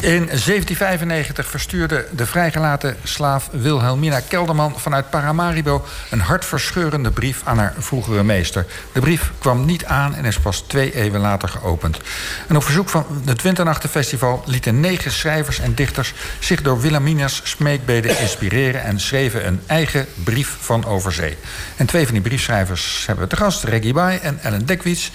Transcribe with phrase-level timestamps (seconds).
[0.00, 7.74] In 1795 verstuurde de vrijgelaten slaaf Wilhelmina Kelderman vanuit Paramaribo een hartverscheurende brief aan haar
[7.78, 8.66] vroegere meester.
[8.92, 12.00] De brief kwam niet aan en is pas twee eeuwen later geopend.
[12.46, 18.18] En op verzoek van het Winternachtenfestival lieten negen schrijvers en dichters zich door Wilhelmina's smeekbeden
[18.18, 21.36] inspireren en schreven een eigen brief van overzee.
[21.76, 25.10] En twee van die briefschrijvers hebben we te gast, Reggie Bay en Ellen Dekwits.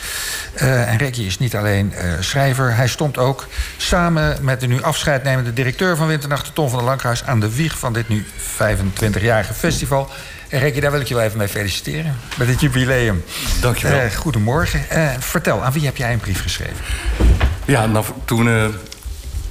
[0.56, 4.82] Uh, en Reggie is niet alleen uh, schrijver, hij stond ook samen met de nu
[4.82, 8.26] afscheidnemende directeur van Winternacht, Ton van der Lankhuis, aan de wieg van dit nu
[8.60, 10.10] 25-jarige festival.
[10.50, 12.16] En Rekje, daar wil ik je wel even mee feliciteren.
[12.38, 13.24] Met het jubileum.
[13.62, 14.06] Dankjewel.
[14.06, 14.86] Uh, goedemorgen.
[14.94, 16.78] Uh, vertel, aan wie heb jij een brief geschreven?
[17.66, 18.66] Ja, nou, toen uh,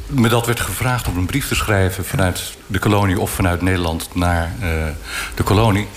[0.06, 2.04] me dat werd gevraagd om een brief te schrijven...
[2.04, 4.52] vanuit de kolonie of vanuit Nederland naar
[5.34, 5.88] de kolonie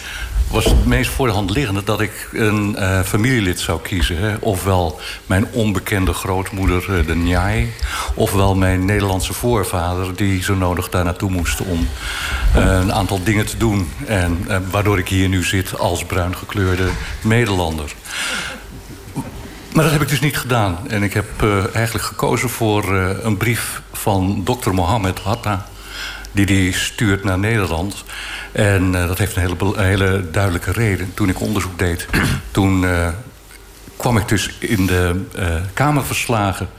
[0.52, 4.18] was het meest voor de hand liggende dat ik een uh, familielid zou kiezen.
[4.18, 4.36] Hè?
[4.40, 7.74] Ofwel mijn onbekende grootmoeder, uh, de Njai...
[8.14, 11.62] ofwel mijn Nederlandse voorvader die zo nodig daar naartoe moest...
[11.62, 11.88] om
[12.58, 13.92] uh, een aantal dingen te doen.
[14.06, 16.90] En waardoor ik hier nu zit als bruin gekleurde
[17.22, 17.94] Nederlander.
[19.74, 20.78] Maar dat heb ik dus niet gedaan.
[20.88, 21.44] En ik heb
[21.74, 22.94] eigenlijk gekozen voor
[23.24, 25.66] een brief van dokter Mohammed Hatta...
[26.36, 28.04] die die stuurt naar Nederland...
[28.56, 31.12] En uh, dat heeft een hele, een hele, duidelijke reden.
[31.14, 32.08] Toen ik onderzoek deed,
[32.52, 33.08] toen uh,
[33.98, 36.70] kwam ik dus in de uh, Kamerverslagen...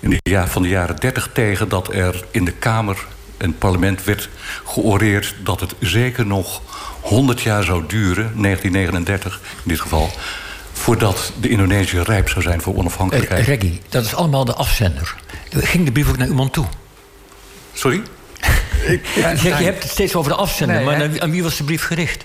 [0.00, 3.58] In de ja, van de jaren 30 tegen dat er in de Kamer en het
[3.58, 4.28] parlement werd
[4.64, 5.34] georeerd...
[5.44, 6.62] dat het zeker nog
[7.00, 10.10] 100 jaar zou duren, 1939 in dit geval...
[10.72, 13.46] voordat de Indonesië rijp zou zijn voor onafhankelijkheid.
[13.46, 15.14] Reggie, dat is allemaal de afzender.
[15.50, 16.66] Ging de brief ook naar iemand toe?
[17.72, 18.02] Sorry?
[18.86, 21.64] Ik, ja, je hebt het steeds over de afzender, nee, maar aan wie was de
[21.64, 22.24] brief gericht?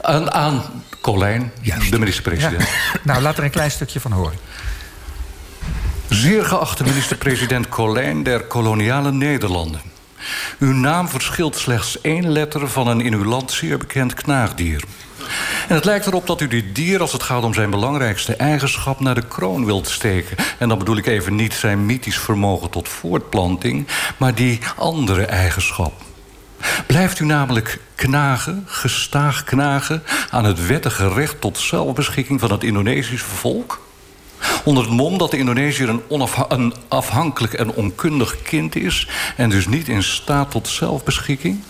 [0.00, 0.62] Aan, aan
[1.00, 1.90] Colijn, Juist.
[1.90, 2.62] de minister-president.
[2.62, 2.68] Ja.
[3.02, 4.38] Nou, laat er een klein stukje van horen.
[6.08, 9.80] Zeer geachte minister-president Colijn der koloniale Nederlanden.
[10.58, 14.84] Uw naam verschilt slechts één letter van een in uw land zeer bekend knaagdier.
[15.68, 19.00] En het lijkt erop dat u dit dier, als het gaat om zijn belangrijkste eigenschap...
[19.00, 20.36] naar de kroon wilt steken.
[20.58, 23.86] En dan bedoel ik even niet zijn mythisch vermogen tot voortplanting...
[24.16, 25.92] maar die andere eigenschap.
[26.86, 30.02] Blijft u namelijk knagen, gestaag knagen...
[30.30, 33.86] aan het wettige recht tot zelfbeschikking van het Indonesische volk...
[34.64, 36.02] Onder het mom dat de Indonesiër een,
[36.48, 39.08] een afhankelijk en onkundig kind is...
[39.36, 41.60] en dus niet in staat tot zelfbeschikking?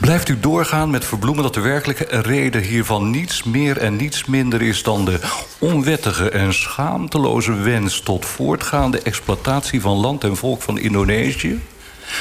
[0.00, 4.62] Blijft u doorgaan met verbloemen dat de werkelijke reden hiervan niets meer en niets minder
[4.62, 5.20] is dan de
[5.58, 11.60] onwettige en schaamteloze wens tot voortgaande exploitatie van land en volk van Indonesië?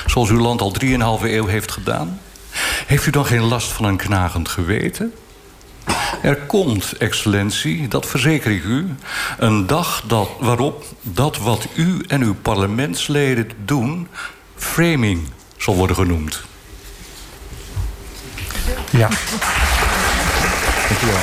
[0.05, 0.87] Zoals uw land al 3,5
[1.23, 2.19] eeuw heeft gedaan?
[2.85, 5.13] Heeft u dan geen last van een knagend geweten?
[6.21, 8.95] Er komt, excellentie, dat verzeker ik u...
[9.37, 14.07] een dag dat, waarop dat wat u en uw parlementsleden doen...
[14.55, 15.27] framing
[15.57, 16.43] zal worden genoemd.
[18.89, 19.09] Ja.
[20.87, 21.19] Dankjewel.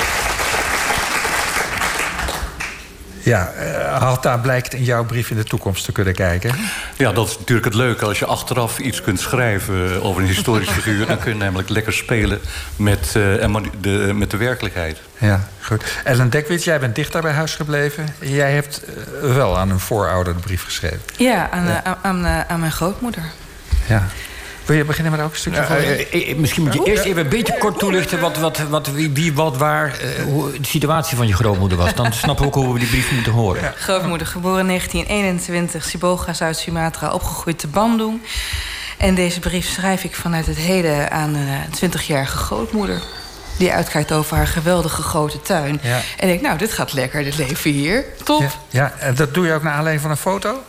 [3.25, 6.55] Ja, uh, Hatta blijkt in jouw brief in de toekomst te kunnen kijken.
[6.97, 8.05] Ja, dat is natuurlijk het leuke.
[8.05, 11.07] Als je achteraf iets kunt schrijven over een historisch figuur...
[11.07, 12.41] dan kun je namelijk lekker spelen
[12.77, 15.01] met, uh, de, met de werkelijkheid.
[15.19, 15.85] Ja, goed.
[16.05, 18.07] Ellen Dekwits, jij bent dichter bij huis gebleven.
[18.21, 18.83] Jij hebt
[19.23, 21.01] uh, wel aan een voorouder de brief geschreven.
[21.17, 21.99] Ja, aan, ja.
[22.03, 23.25] aan, aan mijn grootmoeder.
[23.87, 24.07] Ja.
[24.65, 27.23] Wil je beginnen met ook een stukje uh, uh, uh, Misschien moet je eerst even
[27.23, 28.21] een beetje kort toelichten...
[28.21, 31.95] Wat, wat, wat, wie, wie, wat, waar, hoe de situatie van je grootmoeder was.
[31.95, 33.63] Dan snappen we ook hoe we die brief moeten horen.
[33.63, 33.73] Ja.
[33.77, 37.13] Grootmoeder, geboren in 1921, Siboga, Zuid-Sumatra...
[37.13, 38.21] opgegroeid te Bandung.
[38.99, 43.03] En deze brief schrijf ik vanuit het heden aan een 20-jarige grootmoeder
[43.57, 45.81] die uitkijkt over haar geweldige grote tuin.
[45.83, 46.01] Ja.
[46.19, 48.05] En ik, nou, dit gaat lekker, dit leven hier.
[48.25, 48.41] Top.
[48.41, 48.93] Ja, ja.
[48.99, 50.63] en dat doe je ook naar aanleiding van een foto?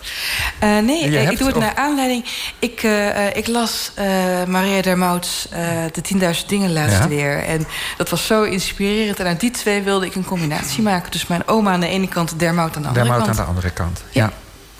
[0.63, 1.63] Uh, nee, ik doe het of...
[1.63, 2.25] naar aanleiding...
[2.59, 4.05] Ik, uh, ik las uh,
[4.47, 5.47] Maria Dermouts
[5.91, 7.07] De 10.000 dingen laatst ja.
[7.07, 7.43] weer.
[7.43, 9.19] En dat was zo inspirerend.
[9.19, 11.11] En uit die twee wilde ik een combinatie maken.
[11.11, 13.39] Dus mijn oma aan de ene kant, Dermout aan de andere Dermout kant.
[13.39, 14.31] aan de andere kant, ja.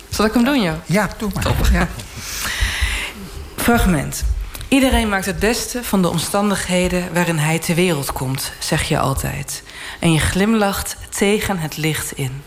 [0.09, 0.73] Zal ik hem doen, joh?
[0.85, 1.43] Ja, doe maar.
[1.43, 1.55] Top.
[1.71, 1.87] Ja.
[3.55, 4.23] Fragment.
[4.67, 9.63] Iedereen maakt het beste van de omstandigheden waarin hij ter wereld komt, zeg je altijd.
[9.99, 12.41] En je glimlacht tegen het licht in.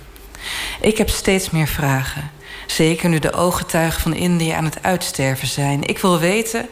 [0.80, 2.30] Ik heb steeds meer vragen.
[2.66, 5.84] Zeker nu de ooggetuigen van Indië aan het uitsterven zijn.
[5.84, 6.68] Ik wil weten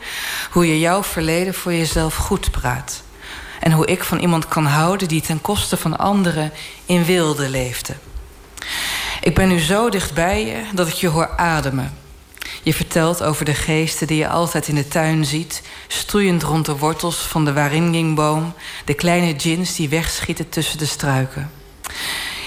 [0.50, 3.02] hoe je jouw verleden voor jezelf goed praat.
[3.60, 6.52] En hoe ik van iemand kan houden die ten koste van anderen
[6.86, 7.94] in wilde leefde.
[9.20, 12.05] Ik ben nu zo dicht bij je dat ik je hoor ademen.
[12.66, 16.76] Je vertelt over de geesten die je altijd in de tuin ziet, stroeiend rond de
[16.76, 18.54] wortels van de waringingboom,
[18.84, 21.50] de kleine djinns die wegschieten tussen de struiken.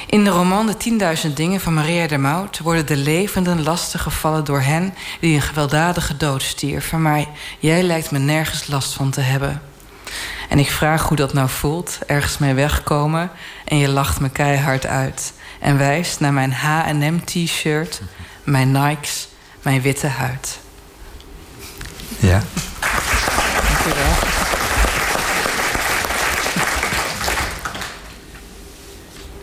[0.07, 4.43] In de roman De 10.000 Dingen van Maria de Mout worden de levenden lastig gevallen
[4.43, 7.01] door hen die een gewelddadige dood stierven.
[7.01, 7.25] Maar
[7.59, 9.61] jij lijkt me nergens last van te hebben.
[10.49, 13.31] En ik vraag hoe dat nou voelt, ergens mee wegkomen.
[13.65, 15.33] En je lacht me keihard uit.
[15.59, 18.01] En wijst naar mijn HM-t-shirt,
[18.43, 19.28] mijn Nikes,
[19.69, 20.59] mijn witte huid.
[22.19, 22.41] Ja.
[23.61, 24.13] Dank u wel.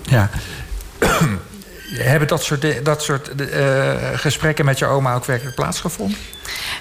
[0.03, 0.31] Ja.
[2.11, 6.19] Hebben dat soort, dat soort eh, gesprekken met je oma ook werkelijk plaatsgevonden?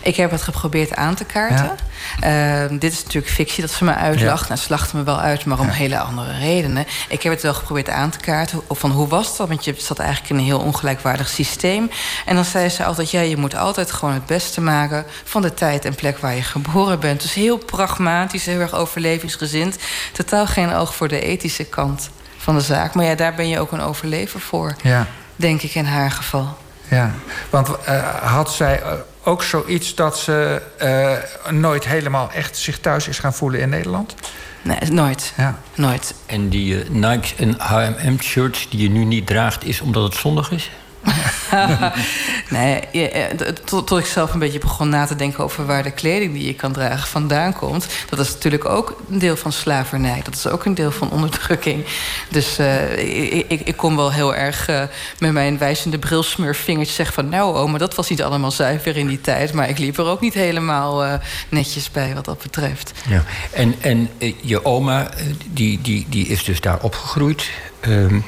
[0.02, 1.76] Ik heb het geprobeerd aan te kaarten.
[2.20, 4.42] Ehm, dit is natuurlijk fictie dat ze me uitlacht.
[4.42, 4.48] Ja.
[4.48, 6.86] Nou, ze lachten me wel uit, maar om hele andere redenen.
[7.10, 8.62] Ik heb het wel geprobeerd aan te kaarten.
[8.70, 9.48] Van hoe was dat?
[9.48, 11.90] Want je zat eigenlijk in een heel ongelijkwaardig systeem.
[12.26, 15.54] En dan zei ze altijd: ja, je moet altijd gewoon het beste maken van de
[15.54, 17.22] tijd en plek waar je geboren bent.
[17.22, 19.78] Dus heel pragmatisch, heel erg overlevingsgezind.
[20.14, 22.94] Totaal geen oog voor de ethische kant van de zaak.
[22.94, 25.08] Maar ja, daar ben je ook een overlever voor, Ja.
[25.36, 26.58] denk ik in haar geval.
[26.90, 27.12] Ja,
[27.50, 28.92] want eh, had zij eh,
[29.25, 34.16] ook zoiets dat ze eh, nooit helemaal echt zich thuis is gaan voelen in Nederland?
[34.62, 35.33] Nee, nooit.
[35.38, 35.60] Ja.
[35.75, 36.16] Nooit.
[36.25, 39.63] En die eh, Nikes en H&M-shirts die je nu niet draagt...
[39.63, 40.72] is omdat het zondag is?
[42.50, 46.34] nee, eh, tot, ik zelf een beetje begon na te denken over waar de kleding
[46.34, 47.88] die je kan dragen vandaan komt.
[48.10, 50.22] Dat is natuurlijk ook een deel van slavernij.
[50.24, 51.86] Dat is ook een deel van onderdrukking.
[52.30, 54.82] Dus eh, ik, ik, kon wel heel erg eh,
[55.20, 59.22] met mijn wijzende brilsmurvingertje zeggen van nou oma, dat was niet allemaal zuiver in die
[59.22, 59.54] tijd.
[59.54, 61.20] Maar ik liep er ook niet helemaal
[61.50, 62.92] netjes bij wat dat betreft.
[63.08, 63.24] Ja.
[63.52, 64.10] En, en
[64.42, 65.10] je oma,
[65.52, 67.50] die, die, die is dus daar opgegroeid.
[67.80, 68.20] Ehm,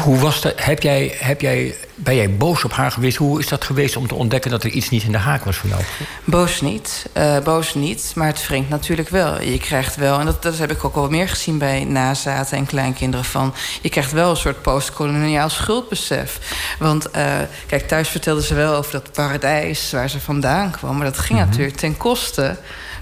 [0.00, 0.52] hoe was dat?
[0.56, 3.16] Heb jij, heb jij, ben jij boos op haar geweest?
[3.16, 5.56] Hoe is dat geweest om te ontdekken dat er iets niet in de haak was
[5.56, 5.82] voor jou?
[6.24, 9.42] Boos niet, eh, boos niet, maar het wringt natuurlijk wel.
[9.42, 12.66] Je krijgt wel, en dat, dat heb ik ook wel meer gezien bij nazaten en
[12.66, 13.54] kleinkinderen van...
[13.80, 16.38] je krijgt wel een soort postkoloniaal schuldbesef.
[16.78, 17.24] Want eh,
[17.66, 20.96] kijk, thuis vertelden ze wel over dat paradijs waar ze vandaan kwam...
[20.96, 22.56] maar dat ging natuurlijk ten koste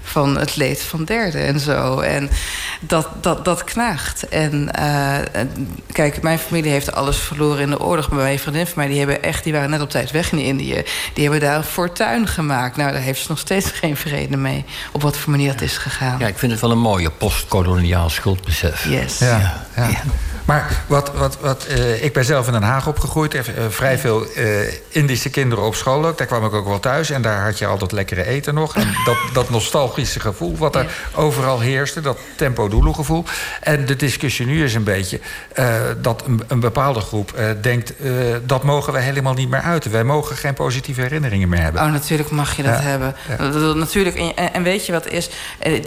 [0.07, 1.99] van het leed van derden en zo.
[1.99, 2.29] En
[2.79, 4.27] dat, dat, dat knaagt.
[4.27, 5.43] En eh,
[5.91, 8.09] kijk, mijn familie heeft alles verloren in de oorlog.
[8.09, 10.39] Maar mijn vriendin van mij, die, hebben echt, die waren net op tijd weg in
[10.39, 10.83] Indië.
[11.13, 12.77] Die hebben daar een fortuin gemaakt.
[12.77, 14.65] Nou, daar heeft ze nog steeds geen vrede mee.
[14.91, 16.19] Op wat voor manier dat is gegaan.
[16.19, 18.89] Ja, ik vind het wel een mooie postkoloniaal schuldbesef.
[18.89, 19.19] Yes.
[19.19, 19.89] Ja, ja.
[20.47, 23.33] Maar wat, wat, wat, eh, ik ben zelf in Den Haag opgegroeid.
[23.33, 24.45] Er, eh, vrij veel eh,
[24.89, 26.17] Indische kinderen op school ook.
[26.17, 27.09] Daar kwam ik ook wel thuis.
[27.09, 28.75] En daar had je al dat lekkere eten nog.
[28.75, 32.01] En dat, dat nostalgische gevoel wat er overal heerste.
[32.01, 33.23] Dat tempo-doelo gevoel.
[33.61, 35.19] En de discussie nu is een beetje...
[36.01, 37.93] dat een, een bepaalde groep denkt...
[38.45, 39.91] dat mogen we helemaal niet meer uiten.
[39.91, 41.81] Wij mogen geen positieve herinneringen meer hebben.
[41.81, 43.15] Oh, natuurlijk mag je dat Ja, hebben.
[43.37, 43.73] ja.
[43.73, 44.15] Natuurlijk.
[44.53, 45.29] En, weet je wat is?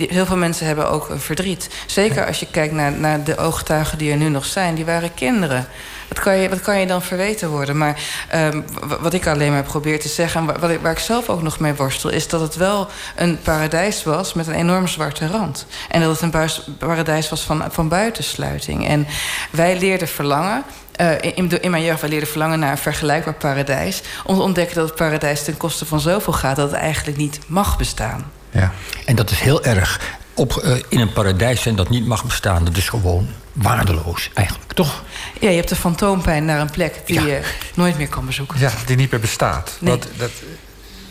[0.08, 1.68] Heel veel mensen hebben ook verdriet.
[1.86, 4.74] Zeker als je kijkt naar, naar de ooggetuigen die er nu nog zijn.
[4.74, 5.66] Die waren kinderen.
[6.08, 7.78] Wat kan je, wat kan je dan verweten worden?
[7.78, 8.60] Maar ehm,
[9.00, 10.40] wat ik alleen maar probeer te zeggen...
[10.40, 12.10] en wa- wat ik, waar ik zelf ook nog mee worstel...
[12.10, 15.66] is dat het wel een paradijs was met een enorm zwarte rand.
[15.88, 18.88] En dat het een buis- paradijs was van, van buitensluiting.
[18.88, 19.06] En
[19.50, 20.62] wij leerden verlangen...
[20.96, 24.02] Eh, in, in- in mijn jeugd, wij leerden verlangen naar een vergelijkbaar paradijs.
[24.24, 27.38] Om te ontdekken dat het paradijs ten koste van zoveel gaat dat het eigenlijk niet
[27.46, 28.30] mag bestaan.
[28.50, 28.72] Ja.
[29.04, 30.00] En dat is heel erg.
[30.34, 32.64] Op, eh, in een paradijs zijn dat niet mag bestaan.
[32.64, 35.02] Dat is gewoon waardeloos, eigenlijk, toch?
[35.40, 37.26] Ja, je hebt de fantoompijn naar een plek die Ja.
[37.26, 37.40] je
[37.74, 38.58] nooit meer kan bezoeken.
[38.60, 39.76] ja, die niet meer bestaat.
[39.80, 39.98] Nee.
[39.98, 40.30] Dat, dat,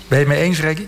[0.07, 0.87] ben je het mee eens, Reggie?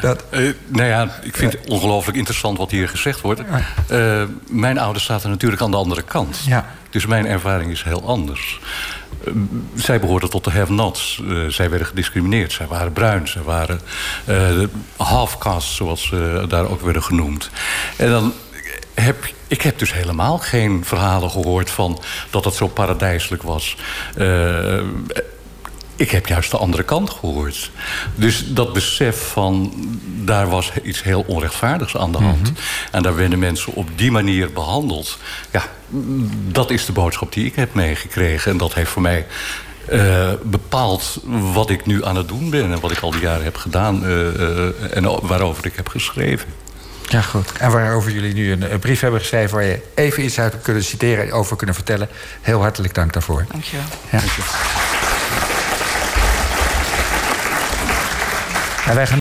[0.00, 3.42] Dat, Eh, nou ja, ik vind het ongelooflijk interessant wat hier gezegd wordt.
[3.88, 6.40] Eh, mijn ouders zaten natuurlijk aan de andere kant.
[6.46, 6.66] Ja.
[6.90, 8.60] Dus mijn ervaring is heel anders.
[9.24, 9.32] Eh,
[9.74, 11.22] zij behoorden tot de have-nots.
[11.48, 12.52] Zij werden gediscrimineerd.
[12.52, 13.28] Zij waren bruin.
[13.28, 13.80] Zij waren
[14.24, 17.50] de half-caste, zoals ze daar ook werden genoemd.
[17.96, 18.32] En dan
[18.94, 22.00] heb ik heb dus helemaal geen verhalen gehoord van
[22.30, 23.76] dat het zo paradijselijk was.
[25.98, 27.70] Ik heb juist de andere kant gehoord.
[28.14, 29.72] Dus dat besef van
[30.24, 32.52] daar was iets heel onrechtvaardigs aan de hand.
[32.90, 35.18] En daar werden mensen op die manier behandeld.
[35.50, 35.62] Ja,
[36.48, 38.52] dat is de boodschap die ik heb meegekregen.
[38.52, 39.26] En dat heeft voor mij
[39.88, 41.20] eh, bepaald
[41.52, 42.72] wat ik nu aan het doen ben.
[42.72, 44.04] En wat ik al die jaren heb gedaan.
[44.04, 46.48] eh, eh, en waarover ik heb geschreven.
[47.08, 47.52] Ja, goed.
[47.52, 49.54] En waarover jullie nu een, een brief hebben geschreven...
[49.56, 52.08] waar je even iets uit kunnen citeren, over kunnen vertellen.
[52.40, 53.44] Heel hartelijk dank daarvoor.
[53.50, 53.84] Dankjewel.
[54.10, 54.18] Ja.
[54.20, 54.28] En
[58.94, 59.16] wij gaan